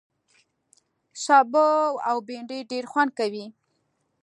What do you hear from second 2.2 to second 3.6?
بېنډۍ ډېر خوند کوي